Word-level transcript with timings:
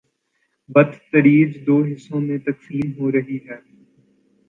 ،بتدریج 0.69 1.49
دو 1.67 1.77
حصوں 1.83 2.21
میں 2.21 2.37
تقسیم 2.37 2.87
ہورہی 2.97 3.37
ہی۔ 3.37 3.55